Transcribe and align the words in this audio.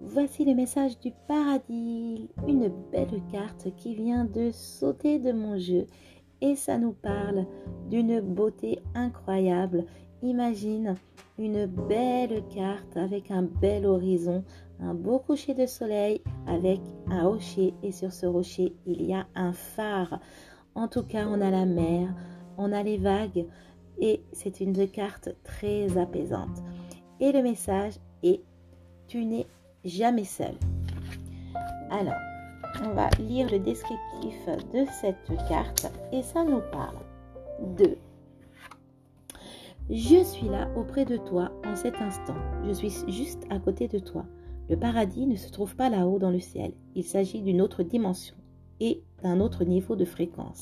Voici 0.00 0.44
le 0.44 0.54
message 0.54 0.98
du 0.98 1.12
paradis, 1.28 2.28
une 2.48 2.68
belle 2.90 3.22
carte 3.30 3.68
qui 3.76 3.94
vient 3.94 4.24
de 4.24 4.50
sauter 4.50 5.18
de 5.18 5.30
mon 5.30 5.58
jeu 5.58 5.86
et 6.40 6.56
ça 6.56 6.76
nous 6.76 6.92
parle 6.92 7.46
d'une 7.90 8.20
beauté 8.20 8.80
incroyable. 8.94 9.84
Imagine 10.22 10.96
une 11.38 11.66
belle 11.66 12.42
carte 12.54 12.96
avec 12.96 13.30
un 13.30 13.42
bel 13.42 13.86
horizon, 13.86 14.42
un 14.80 14.94
beau 14.94 15.18
coucher 15.18 15.54
de 15.54 15.66
soleil 15.66 16.20
avec 16.46 16.80
un 17.08 17.28
rocher 17.28 17.72
et 17.82 17.92
sur 17.92 18.12
ce 18.12 18.26
rocher 18.26 18.74
il 18.86 19.02
y 19.02 19.14
a 19.14 19.26
un 19.34 19.52
phare. 19.52 20.18
En 20.74 20.88
tout 20.88 21.04
cas, 21.04 21.26
on 21.28 21.40
a 21.40 21.50
la 21.50 21.66
mer, 21.66 22.08
on 22.58 22.72
a 22.72 22.82
les 22.82 22.98
vagues 22.98 23.46
et 24.00 24.22
c'est 24.32 24.60
une 24.60 24.88
carte 24.88 25.28
très 25.44 25.98
apaisante. 25.98 26.62
Et 27.20 27.32
le 27.32 27.42
message 27.42 27.94
est 28.22 28.42
tu 29.06 29.24
n'es 29.24 29.46
jamais 29.84 30.24
seul. 30.24 30.54
Alors, 31.90 32.14
on 32.84 32.90
va 32.90 33.08
lire 33.18 33.50
le 33.50 33.58
descriptif 33.58 34.46
de 34.72 34.84
cette 35.00 35.30
carte 35.48 35.90
et 36.12 36.22
ça 36.22 36.44
nous 36.44 36.62
parle 36.72 36.98
de 37.76 37.96
Je 39.88 40.22
suis 40.24 40.48
là 40.48 40.68
auprès 40.76 41.04
de 41.04 41.16
toi 41.16 41.52
en 41.64 41.76
cet 41.76 41.96
instant. 41.96 42.36
Je 42.66 42.72
suis 42.72 42.92
juste 43.08 43.44
à 43.50 43.58
côté 43.58 43.88
de 43.88 43.98
toi. 43.98 44.26
Le 44.68 44.76
paradis 44.76 45.26
ne 45.26 45.36
se 45.36 45.50
trouve 45.50 45.76
pas 45.76 45.88
là-haut 45.88 46.18
dans 46.18 46.30
le 46.30 46.40
ciel. 46.40 46.72
Il 46.94 47.04
s'agit 47.04 47.40
d'une 47.40 47.60
autre 47.60 47.84
dimension 47.84 48.34
et 48.80 49.02
d'un 49.22 49.40
autre 49.40 49.64
niveau 49.64 49.96
de 49.96 50.04
fréquence, 50.04 50.60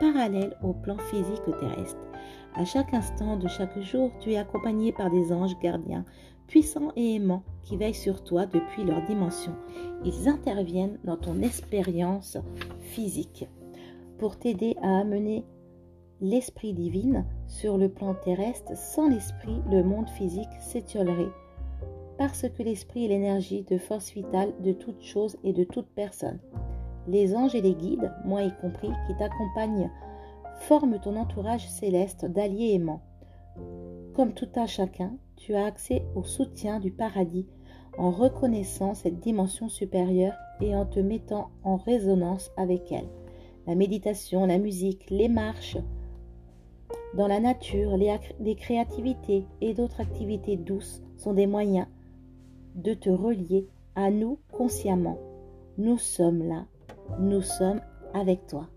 parallèle 0.00 0.56
au 0.62 0.72
plan 0.72 0.96
physique 0.98 1.44
terrestre. 1.58 2.06
À 2.54 2.64
chaque 2.64 2.94
instant 2.94 3.36
de 3.36 3.48
chaque 3.48 3.78
jour, 3.80 4.10
tu 4.20 4.32
es 4.32 4.38
accompagné 4.38 4.92
par 4.92 5.10
des 5.10 5.32
anges 5.32 5.58
gardiens, 5.60 6.04
puissants 6.50 6.90
et 6.96 7.14
aimants, 7.14 7.44
qui 7.62 7.76
veillent 7.76 7.94
sur 7.94 8.24
toi 8.24 8.44
depuis 8.44 8.82
leur 8.84 9.02
dimension. 9.06 9.52
Ils 10.04 10.28
interviennent 10.28 10.98
dans 11.04 11.16
ton 11.16 11.42
expérience 11.42 12.36
physique 12.80 13.48
pour 14.18 14.36
t'aider 14.36 14.74
à 14.82 14.98
amener 14.98 15.44
l'esprit 16.20 16.74
divin 16.74 17.24
sur 17.46 17.78
le 17.78 17.88
plan 17.88 18.14
terrestre. 18.14 18.76
Sans 18.76 19.08
l'esprit, 19.08 19.62
le 19.70 19.84
monde 19.84 20.08
physique 20.08 20.50
s'étiolerait 20.60 21.30
parce 22.18 22.46
que 22.48 22.62
l'esprit 22.64 23.06
est 23.06 23.08
l'énergie 23.08 23.62
de 23.62 23.78
force 23.78 24.12
vitale 24.12 24.52
de 24.60 24.72
toute 24.72 25.00
chose 25.00 25.38
et 25.44 25.52
de 25.54 25.64
toute 25.64 25.88
personne. 25.94 26.40
Les 27.06 27.34
anges 27.34 27.54
et 27.54 27.62
les 27.62 27.74
guides, 27.74 28.12
moi 28.26 28.42
y 28.42 28.52
compris, 28.60 28.90
qui 29.06 29.16
t'accompagnent 29.16 29.90
Forme 30.58 30.98
ton 31.00 31.16
entourage 31.16 31.66
céleste 31.70 32.26
d'alliés 32.26 32.74
aimants 32.74 33.00
comme 34.20 34.34
tout 34.34 34.50
un 34.56 34.66
chacun, 34.66 35.14
tu 35.36 35.54
as 35.54 35.64
accès 35.64 36.04
au 36.14 36.24
soutien 36.24 36.78
du 36.78 36.90
paradis 36.90 37.46
en 37.96 38.10
reconnaissant 38.10 38.92
cette 38.92 39.18
dimension 39.18 39.70
supérieure 39.70 40.34
et 40.60 40.76
en 40.76 40.84
te 40.84 41.00
mettant 41.00 41.48
en 41.64 41.78
résonance 41.78 42.50
avec 42.58 42.92
elle. 42.92 43.08
La 43.66 43.74
méditation, 43.74 44.44
la 44.44 44.58
musique, 44.58 45.08
les 45.08 45.30
marches 45.30 45.78
dans 47.14 47.28
la 47.28 47.40
nature, 47.40 47.96
les, 47.96 48.14
les 48.40 48.56
créativités 48.56 49.46
et 49.62 49.72
d'autres 49.72 50.02
activités 50.02 50.58
douces 50.58 51.02
sont 51.16 51.32
des 51.32 51.46
moyens 51.46 51.86
de 52.74 52.92
te 52.92 53.08
relier 53.08 53.68
à 53.94 54.10
nous 54.10 54.38
consciemment. 54.52 55.16
Nous 55.78 55.96
sommes 55.96 56.46
là, 56.46 56.66
nous 57.20 57.40
sommes 57.40 57.80
avec 58.12 58.46
toi. 58.46 58.68